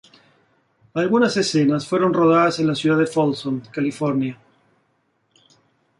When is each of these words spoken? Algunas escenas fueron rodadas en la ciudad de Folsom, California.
Algunas 0.95 1.37
escenas 1.37 1.85
fueron 1.87 2.11
rodadas 2.15 2.57
en 2.57 2.65
la 2.65 2.73
ciudad 2.73 2.97
de 2.97 3.05
Folsom, 3.05 3.61
California. 3.71 4.35